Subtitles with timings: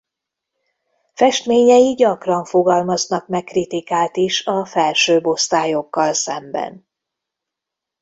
[1.13, 6.87] Festményei gyakran fogalmaznak meg kritikát is a felsőbb osztályokkal szemben.